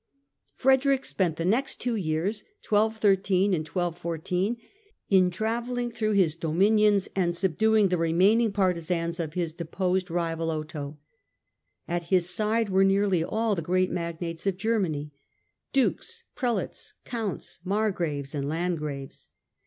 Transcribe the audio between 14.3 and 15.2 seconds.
of Germany